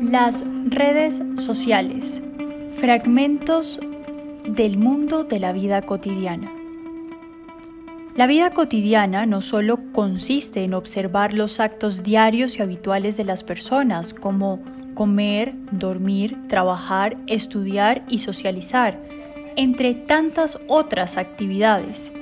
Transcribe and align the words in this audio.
Las 0.00 0.44
redes 0.66 1.22
sociales, 1.38 2.22
fragmentos 2.70 3.80
del 4.48 4.78
mundo 4.78 5.24
de 5.24 5.40
la 5.40 5.52
vida 5.52 5.82
cotidiana. 5.82 6.52
La 8.14 8.28
vida 8.28 8.50
cotidiana 8.50 9.26
no 9.26 9.40
solo 9.40 9.80
consiste 9.92 10.62
en 10.62 10.74
observar 10.74 11.34
los 11.34 11.58
actos 11.58 12.04
diarios 12.04 12.58
y 12.58 12.62
habituales 12.62 13.16
de 13.16 13.24
las 13.24 13.42
personas, 13.42 14.14
como 14.14 14.62
comer, 14.94 15.52
dormir, 15.72 16.38
trabajar, 16.48 17.16
estudiar 17.26 18.04
y 18.08 18.20
socializar, 18.20 19.00
entre 19.56 19.94
tantas 19.94 20.60
otras 20.68 21.16
actividades, 21.16 22.12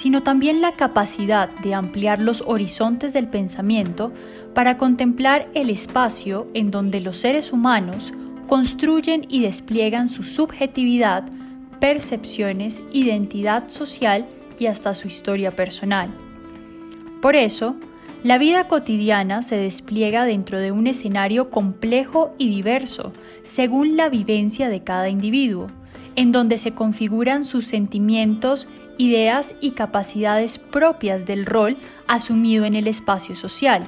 sino 0.00 0.22
también 0.22 0.62
la 0.62 0.72
capacidad 0.72 1.50
de 1.58 1.74
ampliar 1.74 2.20
los 2.20 2.42
horizontes 2.46 3.12
del 3.12 3.28
pensamiento 3.28 4.10
para 4.54 4.78
contemplar 4.78 5.50
el 5.52 5.68
espacio 5.68 6.46
en 6.54 6.70
donde 6.70 7.00
los 7.00 7.18
seres 7.18 7.52
humanos 7.52 8.14
construyen 8.46 9.26
y 9.28 9.42
despliegan 9.42 10.08
su 10.08 10.22
subjetividad, 10.22 11.24
percepciones, 11.80 12.80
identidad 12.92 13.68
social 13.68 14.26
y 14.58 14.68
hasta 14.68 14.94
su 14.94 15.06
historia 15.06 15.50
personal. 15.50 16.08
Por 17.20 17.36
eso, 17.36 17.76
la 18.24 18.38
vida 18.38 18.68
cotidiana 18.68 19.42
se 19.42 19.56
despliega 19.58 20.24
dentro 20.24 20.58
de 20.60 20.72
un 20.72 20.86
escenario 20.86 21.50
complejo 21.50 22.34
y 22.38 22.48
diverso, 22.48 23.12
según 23.42 23.98
la 23.98 24.08
vivencia 24.08 24.70
de 24.70 24.82
cada 24.82 25.10
individuo, 25.10 25.66
en 26.16 26.32
donde 26.32 26.56
se 26.56 26.72
configuran 26.72 27.44
sus 27.44 27.66
sentimientos, 27.66 28.66
ideas 29.00 29.54
y 29.62 29.70
capacidades 29.70 30.58
propias 30.58 31.24
del 31.24 31.46
rol 31.46 31.78
asumido 32.06 32.66
en 32.66 32.74
el 32.74 32.86
espacio 32.86 33.34
social, 33.34 33.82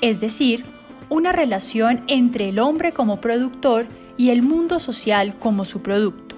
es 0.00 0.20
decir, 0.20 0.64
una 1.08 1.30
relación 1.30 2.02
entre 2.08 2.48
el 2.48 2.58
hombre 2.58 2.90
como 2.90 3.20
productor 3.20 3.86
y 4.16 4.30
el 4.30 4.42
mundo 4.42 4.80
social 4.80 5.36
como 5.36 5.64
su 5.64 5.80
producto. 5.80 6.34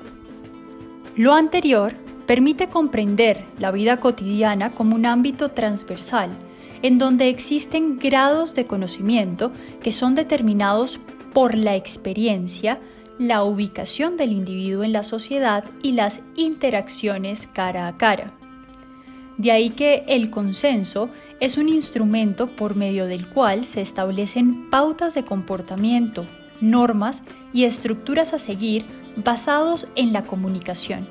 Lo 1.17 1.33
anterior 1.33 1.95
permite 2.27 2.69
comprender 2.69 3.47
la 3.58 3.70
vida 3.70 3.97
cotidiana 3.97 4.73
como 4.73 4.97
un 4.97 5.06
ámbito 5.06 5.52
transversal, 5.52 6.28
en 6.83 6.98
donde 6.98 7.30
existen 7.30 7.98
grados 7.98 8.55
de 8.55 8.67
conocimiento 8.67 9.50
que 9.83 9.92
son 9.92 10.14
determinados 10.14 11.00
por 11.33 11.55
la 11.55 11.75
experiencia, 11.75 12.80
la 13.21 13.45
ubicación 13.45 14.17
del 14.17 14.33
individuo 14.33 14.83
en 14.83 14.95
la 14.95 15.03
sociedad 15.03 15.63
y 15.83 15.93
las 15.93 16.23
interacciones 16.37 17.47
cara 17.53 17.87
a 17.87 17.99
cara. 17.99 18.33
De 19.37 19.53
ahí 19.53 19.69
que 19.69 20.05
el 20.09 20.31
consenso 20.31 21.11
es 21.39 21.59
un 21.59 21.69
instrumento 21.69 22.47
por 22.47 22.77
medio 22.77 23.05
del 23.05 23.29
cual 23.29 23.67
se 23.67 23.83
establecen 23.83 24.71
pautas 24.71 25.13
de 25.13 25.23
comportamiento, 25.23 26.25
normas 26.63 27.23
y 27.53 27.65
estructuras 27.65 28.33
a 28.33 28.39
seguir 28.39 28.87
basados 29.17 29.87
en 29.97 30.15
la 30.15 30.23
comunicación. 30.25 31.07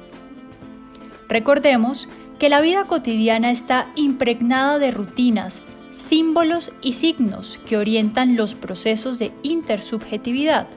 Recordemos 1.28 2.10
que 2.40 2.50
la 2.50 2.60
vida 2.60 2.86
cotidiana 2.86 3.52
está 3.52 3.86
impregnada 3.96 4.80
de 4.80 4.90
rutinas, 4.90 5.62
símbolos 5.94 6.72
y 6.82 6.94
signos 6.94 7.60
que 7.68 7.78
orientan 7.78 8.36
los 8.36 8.56
procesos 8.56 9.20
de 9.20 9.32
intersubjetividad, 9.44 10.68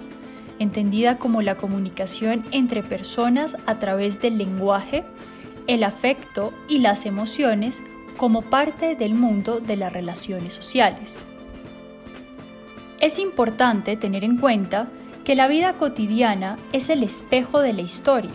entendida 0.62 1.18
como 1.18 1.42
la 1.42 1.56
comunicación 1.56 2.44
entre 2.50 2.82
personas 2.82 3.56
a 3.66 3.78
través 3.78 4.20
del 4.20 4.38
lenguaje, 4.38 5.04
el 5.66 5.84
afecto 5.84 6.52
y 6.68 6.78
las 6.78 7.06
emociones 7.06 7.82
como 8.16 8.42
parte 8.42 8.94
del 8.94 9.14
mundo 9.14 9.60
de 9.60 9.76
las 9.76 9.92
relaciones 9.92 10.54
sociales. 10.54 11.24
Es 13.00 13.18
importante 13.18 13.96
tener 13.96 14.24
en 14.24 14.38
cuenta 14.38 14.88
que 15.24 15.34
la 15.34 15.48
vida 15.48 15.74
cotidiana 15.74 16.56
es 16.72 16.88
el 16.88 17.02
espejo 17.02 17.60
de 17.60 17.72
la 17.72 17.82
historia. 17.82 18.30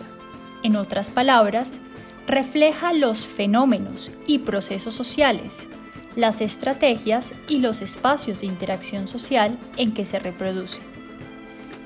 En 0.62 0.76
otras 0.76 1.10
palabras, 1.10 1.80
refleja 2.26 2.92
los 2.92 3.26
fenómenos 3.26 4.10
y 4.26 4.40
procesos 4.40 4.94
sociales, 4.94 5.66
las 6.16 6.40
estrategias 6.40 7.32
y 7.48 7.60
los 7.60 7.80
espacios 7.80 8.40
de 8.40 8.46
interacción 8.46 9.08
social 9.08 9.58
en 9.76 9.92
que 9.92 10.04
se 10.04 10.18
reproduce. 10.18 10.80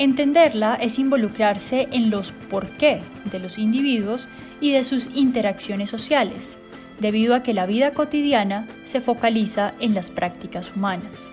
Entenderla 0.02 0.74
es 0.74 0.98
involucrarse 0.98 1.86
en 1.92 2.10
los 2.10 2.32
por 2.32 2.66
qué 2.70 3.02
de 3.30 3.38
los 3.38 3.56
individuos 3.56 4.28
y 4.60 4.72
de 4.72 4.82
sus 4.82 5.08
interacciones 5.14 5.90
sociales, 5.90 6.58
debido 6.98 7.36
a 7.36 7.44
que 7.44 7.54
la 7.54 7.66
vida 7.66 7.92
cotidiana 7.92 8.66
se 8.82 9.00
focaliza 9.00 9.74
en 9.78 9.94
las 9.94 10.10
prácticas 10.10 10.72
humanas. 10.74 11.30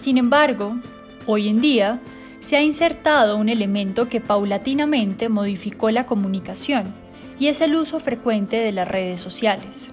Sin 0.00 0.16
embargo, 0.16 0.78
hoy 1.26 1.50
en 1.50 1.60
día 1.60 2.00
se 2.40 2.56
ha 2.56 2.62
insertado 2.62 3.36
un 3.36 3.50
elemento 3.50 4.08
que 4.08 4.22
paulatinamente 4.22 5.28
modificó 5.28 5.90
la 5.90 6.06
comunicación 6.06 6.94
y 7.38 7.48
es 7.48 7.60
el 7.60 7.76
uso 7.76 8.00
frecuente 8.00 8.56
de 8.56 8.72
las 8.72 8.88
redes 8.88 9.20
sociales. 9.20 9.90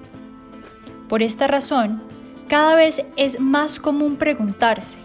Por 1.10 1.24
esta 1.24 1.48
razón, 1.48 2.02
cada 2.48 2.76
vez 2.76 3.04
es 3.18 3.38
más 3.42 3.82
común 3.82 4.16
preguntarse, 4.16 4.98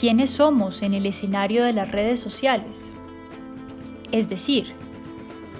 ¿quiénes 0.00 0.30
somos 0.30 0.80
en 0.80 0.94
el 0.94 1.04
escenario 1.04 1.62
de 1.62 1.74
las 1.74 1.90
redes 1.90 2.20
sociales? 2.20 2.90
Es 4.12 4.30
decir, 4.30 4.72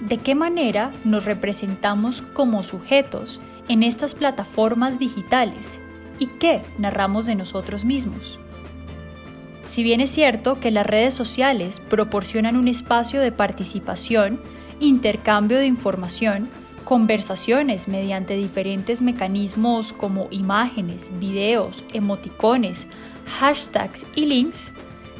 ¿de 0.01 0.17
qué 0.17 0.35
manera 0.35 0.93
nos 1.05 1.27
representamos 1.27 2.23
como 2.23 2.63
sujetos 2.63 3.39
en 3.69 3.83
estas 3.83 4.15
plataformas 4.15 4.99
digitales 4.99 5.79
y 6.19 6.27
qué 6.27 6.63
narramos 6.79 7.27
de 7.27 7.35
nosotros 7.35 7.85
mismos? 7.85 8.39
Si 9.69 9.83
bien 9.83 10.01
es 10.01 10.11
cierto 10.11 10.59
que 10.59 10.71
las 10.71 10.87
redes 10.87 11.13
sociales 11.13 11.79
proporcionan 11.79 12.57
un 12.57 12.67
espacio 12.67 13.21
de 13.21 13.33
participación 13.33 14.41
intercambio 14.81 15.59
de 15.59 15.67
información, 15.67 16.49
conversaciones 16.91 17.87
mediante 17.87 18.35
diferentes 18.35 19.01
mecanismos 19.01 19.93
como 19.93 20.27
imágenes, 20.33 21.09
videos, 21.21 21.85
emoticones, 21.93 22.89
hashtags 23.39 24.05
y 24.17 24.27
links, 24.27 24.73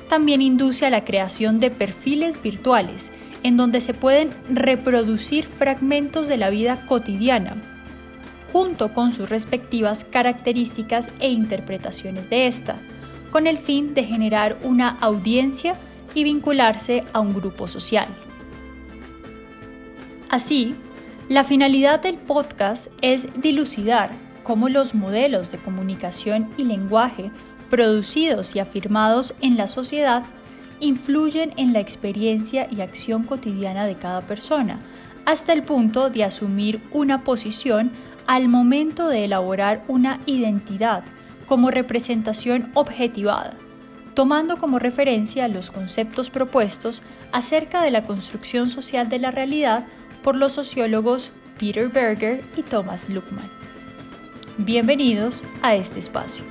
también 0.09 0.43
induce 0.43 0.85
a 0.85 0.91
la 0.91 1.05
creación 1.05 1.61
de 1.61 1.71
perfiles 1.71 2.43
virtuales 2.43 3.13
en 3.45 3.57
donde 3.57 3.81
se 3.81 3.95
pueden 3.95 4.31
reproducir 4.49 5.47
fragmentos 5.47 6.27
de 6.27 6.39
la 6.39 6.51
vida 6.51 6.87
cotidiana, 6.87 7.55
junto 8.53 8.93
con 8.93 9.13
sus 9.13 9.31
respectivas 9.31 10.03
características 10.03 11.09
e 11.21 11.31
interpretaciones 11.31 12.29
de 12.29 12.49
esta, 12.49 12.81
con 13.31 13.47
el 13.47 13.59
fin 13.59 13.95
de 13.95 14.03
generar 14.03 14.59
una 14.65 14.89
audiencia 14.89 15.77
y 16.17 16.25
vincularse 16.25 17.05
a 17.13 17.21
un 17.21 17.33
grupo 17.33 17.69
social. 17.69 18.09
Así, 20.31 20.75
la 21.31 21.45
finalidad 21.45 22.01
del 22.01 22.19
podcast 22.19 22.89
es 23.03 23.29
dilucidar 23.41 24.11
cómo 24.43 24.69
los 24.69 24.97
modelos 24.97 25.53
de 25.53 25.59
comunicación 25.59 26.51
y 26.57 26.65
lenguaje 26.65 27.31
producidos 27.71 28.57
y 28.57 28.59
afirmados 28.59 29.33
en 29.41 29.57
la 29.57 29.69
sociedad 29.69 30.25
influyen 30.81 31.53
en 31.57 31.73
la 31.73 31.79
experiencia 31.79 32.67
y 32.69 32.81
acción 32.81 33.23
cotidiana 33.23 33.87
de 33.87 33.95
cada 33.95 34.23
persona, 34.23 34.81
hasta 35.25 35.53
el 35.53 35.63
punto 35.63 36.11
de 36.11 36.25
asumir 36.25 36.81
una 36.91 37.23
posición 37.23 37.93
al 38.27 38.49
momento 38.49 39.07
de 39.07 39.25
elaborar 39.25 39.85
una 39.87 40.19
identidad 40.27 41.05
como 41.47 41.71
representación 41.71 42.73
objetivada, 42.75 43.53
tomando 44.15 44.57
como 44.57 44.81
referencia 44.81 45.47
los 45.47 45.71
conceptos 45.71 46.29
propuestos 46.29 47.05
acerca 47.31 47.83
de 47.83 47.93
la 47.93 48.03
construcción 48.03 48.69
social 48.69 49.09
de 49.09 49.21
la 49.21 49.31
realidad 49.31 49.87
por 50.23 50.37
los 50.37 50.53
sociólogos 50.53 51.31
Peter 51.59 51.89
Berger 51.89 52.43
y 52.57 52.63
Thomas 52.63 53.09
Luckman. 53.09 53.49
Bienvenidos 54.59 55.45
a 55.63 55.75
este 55.75 55.99
espacio. 55.99 56.45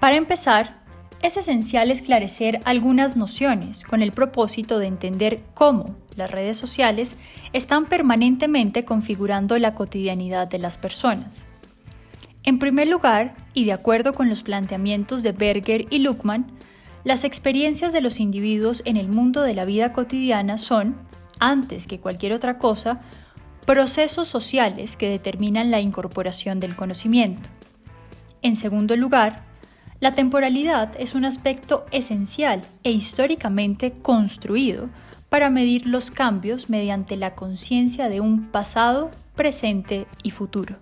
Para 0.00 0.16
empezar, 0.16 0.84
es 1.22 1.38
esencial 1.38 1.90
esclarecer 1.90 2.60
algunas 2.66 3.16
nociones 3.16 3.84
con 3.84 4.02
el 4.02 4.12
propósito 4.12 4.78
de 4.78 4.86
entender 4.86 5.40
cómo 5.54 5.96
las 6.16 6.30
redes 6.30 6.56
sociales 6.56 7.16
están 7.52 7.86
permanentemente 7.86 8.84
configurando 8.84 9.58
la 9.58 9.74
cotidianidad 9.74 10.48
de 10.48 10.58
las 10.58 10.78
personas. 10.78 11.46
En 12.42 12.58
primer 12.58 12.88
lugar, 12.88 13.34
y 13.54 13.64
de 13.64 13.72
acuerdo 13.72 14.12
con 14.12 14.28
los 14.28 14.42
planteamientos 14.42 15.22
de 15.22 15.32
Berger 15.32 15.86
y 15.90 16.00
Luckman, 16.00 16.46
las 17.02 17.24
experiencias 17.24 17.92
de 17.92 18.00
los 18.00 18.20
individuos 18.20 18.82
en 18.84 18.96
el 18.96 19.08
mundo 19.08 19.42
de 19.42 19.54
la 19.54 19.64
vida 19.64 19.92
cotidiana 19.92 20.58
son, 20.58 20.96
antes 21.38 21.86
que 21.86 22.00
cualquier 22.00 22.32
otra 22.32 22.58
cosa, 22.58 23.00
procesos 23.66 24.28
sociales 24.28 24.96
que 24.96 25.08
determinan 25.08 25.70
la 25.70 25.80
incorporación 25.80 26.60
del 26.60 26.76
conocimiento. 26.76 27.48
En 28.42 28.56
segundo 28.56 28.94
lugar, 28.96 29.44
la 30.00 30.14
temporalidad 30.14 30.92
es 30.98 31.14
un 31.14 31.24
aspecto 31.24 31.86
esencial 31.90 32.62
e 32.82 32.90
históricamente 32.90 33.92
construido 34.02 34.90
para 35.34 35.50
medir 35.50 35.86
los 35.86 36.12
cambios 36.12 36.70
mediante 36.70 37.16
la 37.16 37.34
conciencia 37.34 38.08
de 38.08 38.20
un 38.20 38.52
pasado, 38.52 39.10
presente 39.34 40.06
y 40.22 40.30
futuro. 40.30 40.76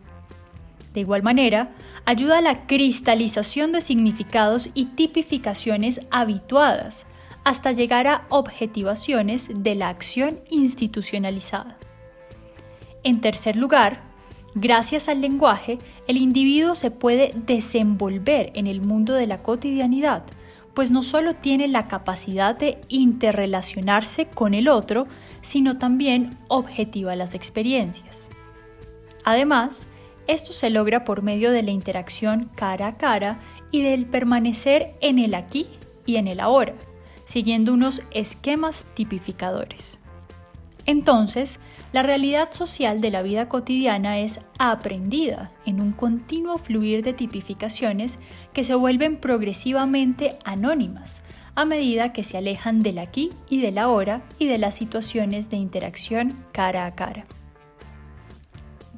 De 0.92 1.00
igual 1.00 1.22
manera, 1.22 1.70
ayuda 2.04 2.36
a 2.36 2.42
la 2.42 2.66
cristalización 2.66 3.72
de 3.72 3.80
significados 3.80 4.68
y 4.74 4.88
tipificaciones 4.94 6.00
habituadas 6.10 7.06
hasta 7.44 7.72
llegar 7.72 8.06
a 8.06 8.26
objetivaciones 8.28 9.48
de 9.54 9.74
la 9.74 9.88
acción 9.88 10.40
institucionalizada. 10.50 11.78
En 13.04 13.22
tercer 13.22 13.56
lugar, 13.56 14.02
gracias 14.54 15.08
al 15.08 15.22
lenguaje, 15.22 15.78
el 16.08 16.18
individuo 16.18 16.74
se 16.74 16.90
puede 16.90 17.32
desenvolver 17.46 18.50
en 18.52 18.66
el 18.66 18.82
mundo 18.82 19.14
de 19.14 19.26
la 19.26 19.42
cotidianidad, 19.42 20.24
pues 20.74 20.90
no 20.90 21.02
solo 21.02 21.34
tiene 21.34 21.68
la 21.68 21.88
capacidad 21.88 22.56
de 22.56 22.80
interrelacionarse 22.88 24.26
con 24.26 24.54
el 24.54 24.68
otro, 24.68 25.06
sino 25.42 25.78
también 25.78 26.38
objetiva 26.48 27.16
las 27.16 27.34
experiencias. 27.34 28.30
Además, 29.24 29.86
esto 30.26 30.52
se 30.52 30.70
logra 30.70 31.04
por 31.04 31.22
medio 31.22 31.50
de 31.50 31.62
la 31.62 31.70
interacción 31.72 32.50
cara 32.54 32.88
a 32.88 32.96
cara 32.96 33.40
y 33.70 33.82
del 33.82 34.06
permanecer 34.06 34.94
en 35.00 35.18
el 35.18 35.34
aquí 35.34 35.66
y 36.06 36.16
en 36.16 36.28
el 36.28 36.40
ahora, 36.40 36.74
siguiendo 37.24 37.72
unos 37.72 38.02
esquemas 38.12 38.86
tipificadores. 38.94 39.98
Entonces, 40.86 41.60
la 41.92 42.02
realidad 42.02 42.52
social 42.52 43.00
de 43.00 43.10
la 43.10 43.22
vida 43.22 43.48
cotidiana 43.48 44.18
es 44.18 44.40
aprendida 44.58 45.52
en 45.66 45.80
un 45.80 45.92
continuo 45.92 46.58
fluir 46.58 47.02
de 47.02 47.12
tipificaciones 47.12 48.18
que 48.52 48.64
se 48.64 48.74
vuelven 48.74 49.16
progresivamente 49.16 50.38
anónimas 50.44 51.22
a 51.54 51.64
medida 51.64 52.12
que 52.12 52.24
se 52.24 52.38
alejan 52.38 52.82
del 52.82 52.98
aquí 52.98 53.30
y 53.48 53.60
del 53.60 53.78
ahora 53.78 54.22
y 54.38 54.46
de 54.46 54.58
las 54.58 54.74
situaciones 54.74 55.50
de 55.50 55.58
interacción 55.58 56.34
cara 56.52 56.86
a 56.86 56.94
cara. 56.94 57.26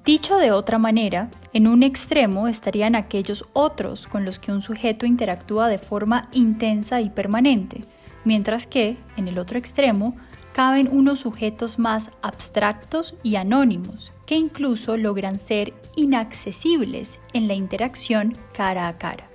Dicho 0.04 0.37
de 0.37 0.52
otra 0.52 0.78
manera, 0.78 1.30
en 1.52 1.66
un 1.66 1.82
extremo 1.82 2.46
estarían 2.46 2.94
aquellos 2.94 3.46
otros 3.54 4.06
con 4.06 4.25
los 4.25 4.38
que 4.38 4.52
un 4.52 4.60
sujeto 4.60 5.06
interactúa 5.06 5.69
de 5.69 5.78
forma 5.78 6.28
intensa 6.32 7.00
y 7.00 7.08
permanente, 7.08 7.84
mientras 8.22 8.66
que, 8.66 8.98
en 9.16 9.28
el 9.28 9.38
otro 9.38 9.58
extremo, 9.58 10.14
caben 10.54 10.88
unos 10.92 11.18
sujetos 11.18 11.80
más 11.80 12.10
abstractos 12.22 13.16
y 13.24 13.34
anónimos, 13.34 14.12
que 14.24 14.36
incluso 14.36 14.96
logran 14.96 15.40
ser 15.40 15.74
inaccesibles 15.96 17.18
en 17.32 17.48
la 17.48 17.54
interacción 17.54 18.38
cara 18.52 18.86
a 18.86 18.96
cara. 18.96 19.28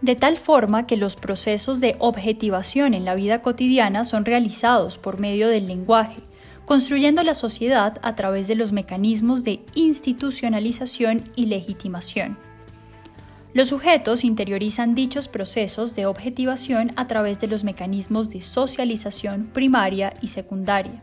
De 0.00 0.16
tal 0.16 0.36
forma 0.36 0.88
que 0.88 0.96
los 0.96 1.14
procesos 1.14 1.78
de 1.78 1.94
objetivación 2.00 2.94
en 2.94 3.04
la 3.04 3.14
vida 3.14 3.40
cotidiana 3.40 4.04
son 4.04 4.24
realizados 4.24 4.98
por 4.98 5.20
medio 5.20 5.48
del 5.48 5.68
lenguaje, 5.68 6.20
construyendo 6.64 7.22
la 7.22 7.34
sociedad 7.34 7.98
a 8.02 8.16
través 8.16 8.48
de 8.48 8.56
los 8.56 8.72
mecanismos 8.72 9.44
de 9.44 9.64
institucionalización 9.74 11.30
y 11.36 11.46
legitimación. 11.46 12.47
Los 13.54 13.68
sujetos 13.68 14.24
interiorizan 14.24 14.94
dichos 14.94 15.26
procesos 15.26 15.94
de 15.94 16.06
objetivación 16.06 16.92
a 16.96 17.06
través 17.06 17.40
de 17.40 17.46
los 17.46 17.64
mecanismos 17.64 18.28
de 18.28 18.40
socialización 18.40 19.46
primaria 19.52 20.14
y 20.20 20.28
secundaria. 20.28 21.02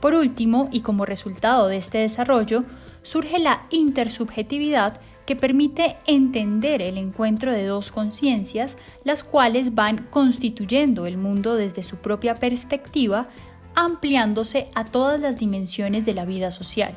Por 0.00 0.14
último, 0.14 0.68
y 0.72 0.80
como 0.80 1.04
resultado 1.04 1.68
de 1.68 1.76
este 1.76 1.98
desarrollo, 1.98 2.64
surge 3.02 3.38
la 3.38 3.66
intersubjetividad 3.70 5.00
que 5.26 5.36
permite 5.36 5.96
entender 6.06 6.80
el 6.80 6.96
encuentro 6.96 7.52
de 7.52 7.66
dos 7.66 7.92
conciencias, 7.92 8.78
las 9.04 9.22
cuales 9.22 9.74
van 9.74 10.06
constituyendo 10.10 11.04
el 11.04 11.18
mundo 11.18 11.54
desde 11.54 11.82
su 11.82 11.96
propia 11.96 12.36
perspectiva 12.36 13.28
ampliándose 13.74 14.70
a 14.74 14.86
todas 14.86 15.20
las 15.20 15.36
dimensiones 15.36 16.06
de 16.06 16.14
la 16.14 16.24
vida 16.24 16.50
social. 16.50 16.94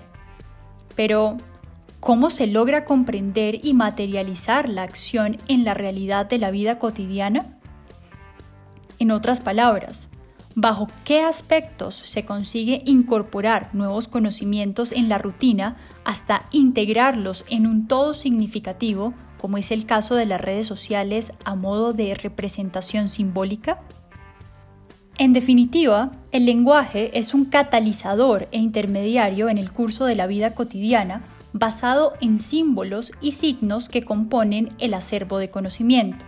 Pero, 0.95 1.37
¿cómo 2.01 2.31
se 2.31 2.47
logra 2.47 2.83
comprender 2.83 3.63
y 3.63 3.75
materializar 3.75 4.67
la 4.67 4.81
acción 4.81 5.37
en 5.47 5.63
la 5.63 5.75
realidad 5.75 6.25
de 6.25 6.39
la 6.39 6.49
vida 6.49 6.79
cotidiana? 6.79 7.59
En 8.97 9.11
otras 9.11 9.39
palabras, 9.39 10.09
¿bajo 10.55 10.87
qué 11.05 11.21
aspectos 11.21 11.95
se 11.95 12.25
consigue 12.25 12.81
incorporar 12.85 13.69
nuevos 13.73 14.07
conocimientos 14.07 14.91
en 14.91 15.09
la 15.09 15.19
rutina 15.19 15.77
hasta 16.03 16.47
integrarlos 16.51 17.45
en 17.49 17.67
un 17.67 17.87
todo 17.87 18.15
significativo, 18.15 19.13
como 19.39 19.59
es 19.59 19.71
el 19.71 19.85
caso 19.85 20.15
de 20.15 20.25
las 20.25 20.41
redes 20.41 20.65
sociales 20.65 21.31
a 21.45 21.53
modo 21.53 21.93
de 21.93 22.15
representación 22.15 23.09
simbólica? 23.09 23.79
En 25.19 25.33
definitiva, 25.33 26.13
el 26.31 26.47
lenguaje 26.47 27.15
es 27.19 27.35
un 27.35 27.45
catalizador 27.45 28.47
e 28.51 28.57
intermediario 28.57 29.49
en 29.49 29.59
el 29.59 29.71
curso 29.71 30.05
de 30.05 30.15
la 30.15 30.25
vida 30.25 30.55
cotidiana 30.55 31.21
basado 31.53 32.13
en 32.21 32.39
símbolos 32.39 33.11
y 33.21 33.33
signos 33.33 33.89
que 33.89 34.03
componen 34.03 34.69
el 34.79 34.93
acervo 34.93 35.37
de 35.37 35.49
conocimiento. 35.49 36.25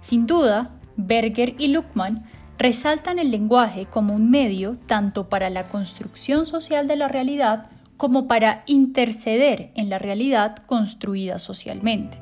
Sin 0.00 0.26
duda, 0.26 0.70
Berger 0.96 1.54
y 1.58 1.68
Luckmann 1.68 2.24
resaltan 2.58 3.18
el 3.18 3.30
lenguaje 3.30 3.86
como 3.86 4.14
un 4.14 4.30
medio 4.30 4.76
tanto 4.86 5.28
para 5.28 5.48
la 5.48 5.68
construcción 5.68 6.44
social 6.44 6.86
de 6.86 6.96
la 6.96 7.08
realidad 7.08 7.70
como 7.96 8.26
para 8.26 8.62
interceder 8.66 9.72
en 9.74 9.90
la 9.90 9.98
realidad 9.98 10.56
construida 10.66 11.38
socialmente. 11.38 12.18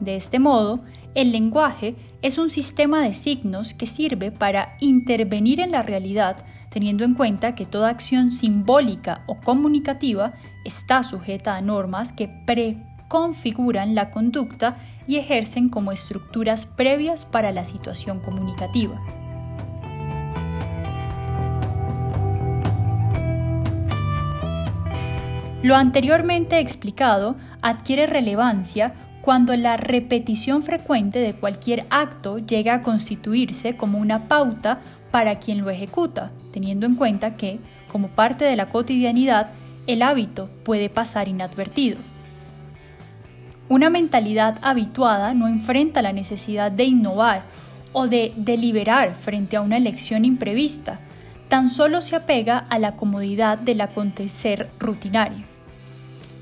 De 0.00 0.16
este 0.16 0.38
modo, 0.38 0.80
el 1.14 1.32
lenguaje 1.32 1.96
es 2.22 2.38
un 2.38 2.50
sistema 2.50 3.02
de 3.02 3.12
signos 3.12 3.74
que 3.74 3.86
sirve 3.86 4.30
para 4.30 4.76
intervenir 4.80 5.60
en 5.60 5.70
la 5.70 5.82
realidad 5.82 6.44
teniendo 6.70 7.04
en 7.04 7.14
cuenta 7.14 7.54
que 7.54 7.66
toda 7.66 7.90
acción 7.90 8.30
simbólica 8.30 9.22
o 9.26 9.40
comunicativa 9.40 10.32
está 10.64 11.02
sujeta 11.02 11.56
a 11.56 11.60
normas 11.60 12.12
que 12.12 12.28
preconfiguran 12.28 13.94
la 13.94 14.10
conducta 14.10 14.76
y 15.06 15.16
ejercen 15.16 15.68
como 15.68 15.92
estructuras 15.92 16.66
previas 16.66 17.26
para 17.26 17.52
la 17.52 17.64
situación 17.64 18.20
comunicativa. 18.20 19.00
Lo 25.62 25.76
anteriormente 25.76 26.58
explicado 26.58 27.36
adquiere 27.60 28.06
relevancia 28.06 28.94
cuando 29.20 29.54
la 29.56 29.76
repetición 29.76 30.62
frecuente 30.62 31.18
de 31.18 31.34
cualquier 31.34 31.84
acto 31.90 32.38
llega 32.38 32.74
a 32.74 32.82
constituirse 32.82 33.76
como 33.76 33.98
una 33.98 34.26
pauta 34.26 34.80
para 35.10 35.38
quien 35.38 35.60
lo 35.60 35.68
ejecuta, 35.68 36.30
teniendo 36.52 36.86
en 36.86 36.94
cuenta 36.94 37.36
que, 37.36 37.58
como 37.88 38.08
parte 38.08 38.44
de 38.44 38.56
la 38.56 38.68
cotidianidad, 38.68 39.50
el 39.86 40.02
hábito 40.02 40.50
puede 40.64 40.88
pasar 40.88 41.28
inadvertido. 41.28 41.98
Una 43.68 43.88
mentalidad 43.88 44.58
habituada 44.62 45.32
no 45.34 45.46
enfrenta 45.46 46.02
la 46.02 46.12
necesidad 46.12 46.72
de 46.72 46.84
innovar 46.84 47.42
o 47.92 48.08
de 48.08 48.32
deliberar 48.36 49.14
frente 49.14 49.56
a 49.56 49.60
una 49.60 49.76
elección 49.76 50.24
imprevista, 50.24 51.00
tan 51.48 51.70
solo 51.70 52.00
se 52.00 52.16
apega 52.16 52.58
a 52.58 52.78
la 52.78 52.96
comodidad 52.96 53.58
del 53.58 53.80
acontecer 53.80 54.70
rutinario. 54.78 55.44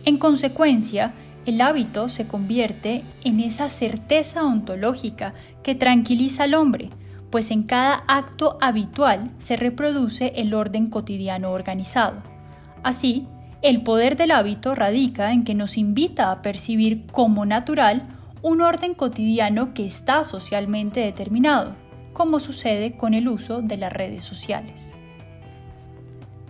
En 0.05 0.19
consecuencia, 0.19 1.13
el 1.47 1.61
hábito 1.61 2.09
se 2.09 2.27
convierte 2.27 3.03
en 3.25 3.41
esa 3.41 3.71
certeza 3.71 4.45
ontológica 4.45 5.33
que 5.63 5.75
tranquiliza 5.75 6.45
al 6.45 6.55
hombre, 6.55 6.91
pues 7.31 7.51
en 7.51 7.63
cada 7.63 8.05
acto 8.07 8.59
habitual 8.61 9.31
se 9.39 9.57
reproduce 9.57 10.33
el 10.37 10.55
orden 10.55 10.89
cotidiano 10.89 11.51
organizado. 11.51 12.23
Así, 12.83 13.27
el 13.61 13.83
poder 13.83 14.17
del 14.17 14.31
hábito 14.31 14.75
radica 14.75 15.33
en 15.33 15.45
que 15.45 15.55
nos 15.55 15.77
invita 15.77 16.31
a 16.31 16.43
percibir 16.43 17.07
como 17.07 17.45
natural 17.45 18.07
un 18.41 18.61
orden 18.61 18.95
cotidiano 18.95 19.75
que 19.75 19.85
está 19.85 20.25
socialmente 20.25 21.01
determinado, 21.01 21.75
como 22.13 22.39
sucede 22.39 22.97
con 22.97 23.15
el 23.15 23.29
uso 23.29 23.61
de 23.61 23.77
las 23.77 23.93
redes 23.93 24.23
sociales. 24.23 24.95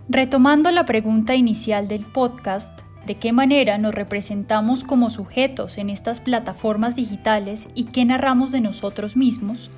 Retomando 0.07 0.71
la 0.71 0.85
pregunta 0.85 1.35
inicial 1.35 1.87
del 1.87 2.05
podcast, 2.05 2.81
de 3.05 3.15
qué 3.15 3.31
manera 3.31 3.77
nos 3.77 3.95
representamos 3.95 4.83
como 4.83 5.09
sujetos 5.09 5.77
en 5.77 5.89
estas 5.89 6.19
plataformas 6.19 6.95
digitales 6.95 7.67
y 7.73 7.85
qué 7.85 8.05
narramos 8.05 8.51
de 8.51 8.61
nosotros 8.61 9.15
mismos, 9.15 9.71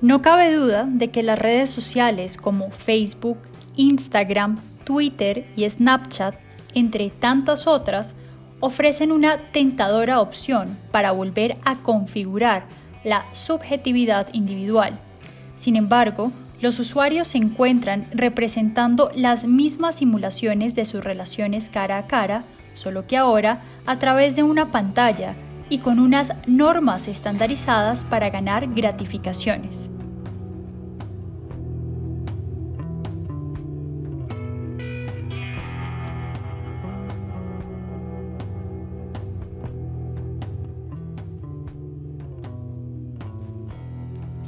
no 0.00 0.22
cabe 0.22 0.54
duda 0.54 0.86
de 0.88 1.08
que 1.08 1.22
las 1.22 1.38
redes 1.38 1.70
sociales 1.70 2.36
como 2.36 2.70
Facebook, 2.70 3.38
Instagram, 3.76 4.58
Twitter 4.84 5.46
y 5.56 5.68
Snapchat, 5.68 6.34
entre 6.74 7.10
tantas 7.10 7.66
otras, 7.66 8.14
ofrecen 8.60 9.12
una 9.12 9.50
tentadora 9.52 10.20
opción 10.20 10.76
para 10.90 11.12
volver 11.12 11.56
a 11.64 11.76
configurar 11.76 12.66
la 13.04 13.24
subjetividad 13.32 14.28
individual. 14.32 14.98
Sin 15.56 15.76
embargo, 15.76 16.32
los 16.60 16.78
usuarios 16.78 17.28
se 17.28 17.38
encuentran 17.38 18.08
representando 18.12 19.10
las 19.14 19.44
mismas 19.44 19.96
simulaciones 19.96 20.74
de 20.74 20.84
sus 20.84 21.04
relaciones 21.04 21.68
cara 21.68 21.98
a 21.98 22.06
cara 22.06 22.44
solo 22.76 23.06
que 23.06 23.16
ahora 23.16 23.60
a 23.86 23.98
través 23.98 24.36
de 24.36 24.42
una 24.42 24.70
pantalla 24.70 25.34
y 25.68 25.78
con 25.78 25.98
unas 25.98 26.32
normas 26.46 27.08
estandarizadas 27.08 28.04
para 28.04 28.30
ganar 28.30 28.72
gratificaciones. 28.74 29.90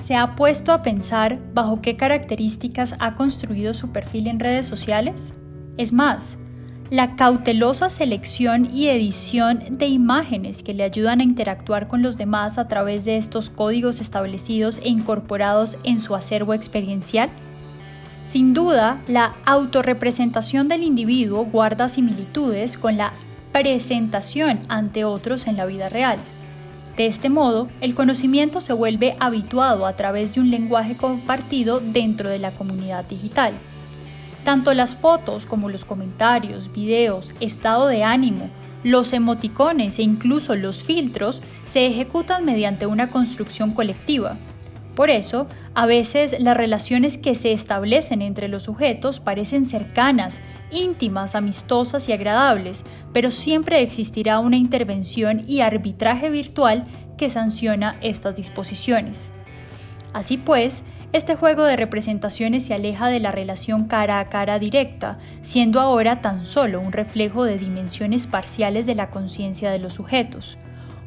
¿Se 0.09 0.15
ha 0.17 0.37
puesto 0.37 0.73
a 0.73 0.83
pensar 0.83 1.39
bajo 1.53 1.83
qué 1.83 1.99
características 1.99 2.95
ha 2.99 3.15
construido 3.15 3.75
su 3.75 3.91
perfil 3.91 4.29
en 4.29 4.41
redes 4.41 4.67
sociales? 4.67 5.35
Es 5.77 5.93
más, 5.93 6.39
la 6.91 7.17
cautelosa 7.17 7.91
selección 7.91 8.75
y 8.75 8.89
edición 8.89 9.63
de 9.71 9.89
imágenes 9.89 10.63
que 10.63 10.73
le 10.73 10.85
ayudan 10.85 11.21
a 11.21 11.25
interactuar 11.25 11.87
con 11.87 12.03
los 12.03 12.17
demás 12.17 12.57
a 12.57 12.67
través 12.67 13.05
de 13.05 13.19
estos 13.19 13.51
códigos 13.51 14.01
establecidos 14.01 14.79
e 14.83 14.89
incorporados 14.89 15.77
en 15.85 16.01
su 16.01 16.15
acervo 16.15 16.55
experiencial? 16.55 17.29
Sin 18.31 18.55
duda, 18.55 19.01
la 19.07 19.35
autorrepresentación 19.45 20.69
del 20.69 20.83
individuo 20.83 21.45
guarda 21.45 21.89
similitudes 21.89 22.79
con 22.79 22.97
la 22.97 23.13
presentación 23.53 24.61
ante 24.69 25.05
otros 25.05 25.47
en 25.47 25.57
la 25.57 25.67
vida 25.67 25.89
real. 25.89 26.19
De 26.97 27.07
este 27.07 27.29
modo, 27.29 27.69
el 27.81 27.95
conocimiento 27.95 28.61
se 28.61 28.73
vuelve 28.73 29.15
habituado 29.21 29.87
a 29.87 29.95
través 29.95 30.35
de 30.35 30.41
un 30.41 30.51
lenguaje 30.51 30.97
compartido 30.97 31.81
dentro 31.81 32.29
de 32.29 32.39
la 32.39 32.51
comunidad 32.51 33.05
digital. 33.05 33.55
Tanto 34.45 34.73
las 34.75 34.97
fotos 34.97 35.47
como 35.47 35.69
los 35.69 35.85
comentarios, 35.85 36.73
videos, 36.73 37.35
estado 37.41 37.87
de 37.87 38.05
ánimo, 38.05 38.51
los 38.85 39.13
emoticones 39.13 39.99
e 39.99 40.03
incluso 40.03 40.55
los 40.55 40.83
filtros 40.85 41.43
se 41.65 41.87
ejecutan 41.87 42.45
mediante 42.45 42.87
una 42.87 43.11
construcción 43.11 43.73
colectiva. 43.73 44.37
Por 44.95 45.11
eso, 45.11 45.47
a 45.75 45.87
veces 45.87 46.37
las 46.41 46.57
relaciones 46.57 47.19
que 47.19 47.35
se 47.35 47.53
establecen 47.53 48.21
entre 48.21 48.49
los 48.49 48.65
sujetos 48.65 49.21
parecen 49.21 49.65
cercanas, 49.65 50.41
íntimas, 50.73 51.35
amistosas 51.35 52.09
y 52.09 52.13
agradables, 52.13 52.85
pero 53.13 53.31
siempre 53.31 53.81
existirá 53.81 54.41
una 54.41 54.57
intervención 54.57 55.45
y 55.47 55.61
arbitraje 55.61 56.31
virtual 56.31 56.85
que 57.17 57.31
sanciona 57.31 57.97
estas 58.01 58.35
disposiciones. 58.35 59.31
Así 60.13 60.37
pues, 60.37 60.83
este 61.13 61.37
juego 61.37 61.65
de 61.65 61.77
representaciones 61.77 62.67
se 62.67 62.75
aleja 62.75 63.09
de 63.09 63.19
la 63.19 63.33
relación 63.33 63.87
cara 63.87 64.21
a 64.21 64.29
cara 64.29 64.59
directa, 64.59 65.19
siendo 65.41 65.81
ahora 65.81 66.21
tan 66.21 66.45
solo 66.45 66.81
un 66.81 66.93
reflejo 66.93 67.45
de 67.45 67.57
dimensiones 67.57 68.27
parciales 68.27 68.85
de 68.85 68.95
la 68.95 69.09
conciencia 69.09 69.71
de 69.71 69.79
los 69.79 69.95
sujetos. 69.95 70.59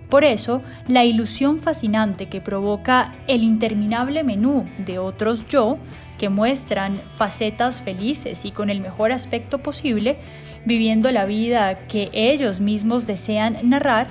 Por 0.09 0.25
eso, 0.25 0.61
la 0.87 1.05
ilusión 1.05 1.59
fascinante 1.59 2.27
que 2.27 2.41
provoca 2.41 3.15
el 3.27 3.43
interminable 3.43 4.23
menú 4.23 4.67
de 4.79 4.99
otros 4.99 5.47
yo, 5.47 5.77
que 6.17 6.29
muestran 6.29 6.99
facetas 7.15 7.81
felices 7.81 8.43
y 8.43 8.51
con 8.51 8.69
el 8.69 8.81
mejor 8.81 9.11
aspecto 9.11 9.59
posible, 9.59 10.17
viviendo 10.65 11.11
la 11.11 11.25
vida 11.25 11.87
que 11.87 12.09
ellos 12.11 12.59
mismos 12.59 13.07
desean 13.07 13.57
narrar, 13.63 14.07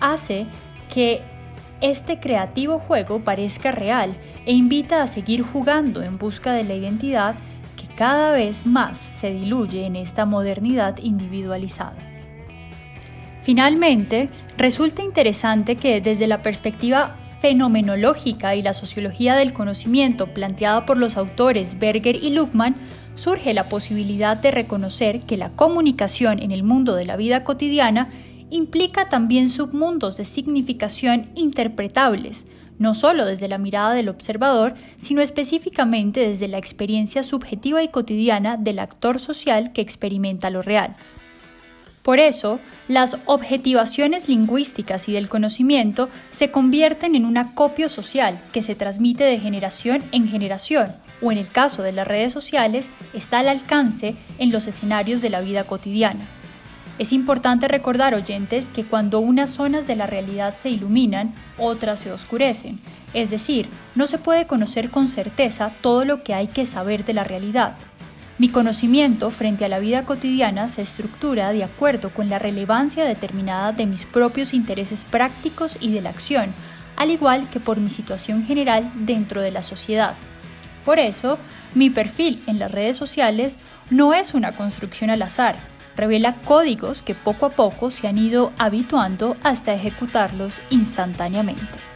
hace 0.00 0.46
que 0.92 1.22
este 1.80 2.18
creativo 2.20 2.78
juego 2.78 3.20
parezca 3.20 3.72
real 3.72 4.16
e 4.46 4.52
invita 4.52 5.02
a 5.02 5.06
seguir 5.06 5.42
jugando 5.42 6.02
en 6.02 6.18
busca 6.18 6.52
de 6.52 6.64
la 6.64 6.74
identidad 6.74 7.34
que 7.76 7.94
cada 7.94 8.32
vez 8.32 8.66
más 8.66 8.98
se 8.98 9.32
diluye 9.32 9.84
en 9.84 9.96
esta 9.96 10.24
modernidad 10.24 10.98
individualizada. 10.98 11.96
Finalmente, 13.42 14.30
resulta 14.56 15.02
interesante 15.02 15.76
que 15.76 16.00
desde 16.00 16.26
la 16.26 16.40
perspectiva 16.40 17.16
fenomenológica 17.40 18.54
y 18.54 18.62
la 18.62 18.72
sociología 18.72 19.36
del 19.36 19.52
conocimiento 19.52 20.32
planteada 20.32 20.86
por 20.86 20.96
los 20.96 21.18
autores 21.18 21.78
Berger 21.78 22.16
y 22.16 22.30
Luckman, 22.30 22.74
surge 23.16 23.52
la 23.52 23.68
posibilidad 23.68 24.36
de 24.38 24.50
reconocer 24.50 25.20
que 25.20 25.36
la 25.36 25.50
comunicación 25.50 26.38
en 26.38 26.52
el 26.52 26.62
mundo 26.62 26.94
de 26.94 27.04
la 27.04 27.16
vida 27.16 27.44
cotidiana 27.44 28.08
implica 28.54 29.08
también 29.08 29.48
submundos 29.48 30.16
de 30.16 30.24
significación 30.24 31.26
interpretables, 31.34 32.46
no 32.78 32.94
solo 32.94 33.24
desde 33.24 33.48
la 33.48 33.58
mirada 33.58 33.94
del 33.94 34.08
observador, 34.08 34.74
sino 34.96 35.22
específicamente 35.22 36.20
desde 36.20 36.46
la 36.46 36.58
experiencia 36.58 37.24
subjetiva 37.24 37.82
y 37.82 37.88
cotidiana 37.88 38.56
del 38.56 38.78
actor 38.78 39.18
social 39.18 39.72
que 39.72 39.80
experimenta 39.80 40.50
lo 40.50 40.62
real. 40.62 40.94
Por 42.02 42.20
eso, 42.20 42.60
las 42.86 43.16
objetivaciones 43.26 44.28
lingüísticas 44.28 45.08
y 45.08 45.12
del 45.14 45.28
conocimiento 45.28 46.08
se 46.30 46.52
convierten 46.52 47.16
en 47.16 47.24
un 47.24 47.38
acopio 47.38 47.88
social 47.88 48.38
que 48.52 48.62
se 48.62 48.76
transmite 48.76 49.24
de 49.24 49.40
generación 49.40 50.04
en 50.12 50.28
generación, 50.28 50.94
o 51.20 51.32
en 51.32 51.38
el 51.38 51.48
caso 51.48 51.82
de 51.82 51.90
las 51.90 52.06
redes 52.06 52.32
sociales, 52.32 52.90
está 53.14 53.40
al 53.40 53.48
alcance 53.48 54.14
en 54.38 54.52
los 54.52 54.68
escenarios 54.68 55.22
de 55.22 55.30
la 55.30 55.40
vida 55.40 55.64
cotidiana. 55.64 56.28
Es 56.96 57.12
importante 57.12 57.66
recordar, 57.66 58.14
oyentes, 58.14 58.68
que 58.68 58.84
cuando 58.84 59.18
unas 59.18 59.50
zonas 59.50 59.88
de 59.88 59.96
la 59.96 60.06
realidad 60.06 60.54
se 60.56 60.70
iluminan, 60.70 61.34
otras 61.58 62.00
se 62.00 62.12
oscurecen. 62.12 62.78
Es 63.14 63.30
decir, 63.30 63.68
no 63.96 64.06
se 64.06 64.18
puede 64.18 64.46
conocer 64.46 64.90
con 64.90 65.08
certeza 65.08 65.72
todo 65.80 66.04
lo 66.04 66.22
que 66.22 66.34
hay 66.34 66.46
que 66.46 66.66
saber 66.66 67.04
de 67.04 67.14
la 67.14 67.24
realidad. 67.24 67.74
Mi 68.38 68.48
conocimiento 68.48 69.30
frente 69.32 69.64
a 69.64 69.68
la 69.68 69.80
vida 69.80 70.04
cotidiana 70.04 70.68
se 70.68 70.82
estructura 70.82 71.52
de 71.52 71.64
acuerdo 71.64 72.10
con 72.10 72.28
la 72.28 72.38
relevancia 72.38 73.04
determinada 73.04 73.72
de 73.72 73.86
mis 73.86 74.04
propios 74.04 74.54
intereses 74.54 75.04
prácticos 75.04 75.76
y 75.80 75.90
de 75.90 76.00
la 76.00 76.10
acción, 76.10 76.52
al 76.96 77.10
igual 77.10 77.48
que 77.50 77.58
por 77.58 77.78
mi 77.78 77.90
situación 77.90 78.44
general 78.44 78.90
dentro 78.94 79.40
de 79.40 79.50
la 79.50 79.62
sociedad. 79.62 80.14
Por 80.84 81.00
eso, 81.00 81.38
mi 81.74 81.90
perfil 81.90 82.40
en 82.46 82.60
las 82.60 82.70
redes 82.70 82.96
sociales 82.96 83.58
no 83.90 84.14
es 84.14 84.34
una 84.34 84.52
construcción 84.56 85.10
al 85.10 85.22
azar, 85.22 85.73
revela 85.96 86.36
códigos 86.44 87.02
que 87.02 87.14
poco 87.14 87.46
a 87.46 87.50
poco 87.50 87.90
se 87.90 88.08
han 88.08 88.18
ido 88.18 88.52
habituando 88.58 89.36
hasta 89.42 89.72
ejecutarlos 89.74 90.60
instantáneamente. 90.70 91.93